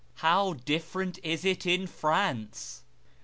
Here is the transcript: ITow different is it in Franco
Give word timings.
ITow 0.23 0.59
different 0.65 1.19
is 1.23 1.45
it 1.45 1.63
in 1.67 1.85
Franco 1.85 2.57